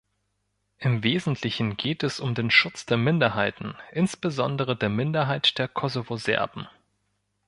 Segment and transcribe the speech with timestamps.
[0.79, 6.67] Im Wesentlichen geht es um den Schutz der Minderheiten, insbesondere der Minderheit der Kosovo-Serben.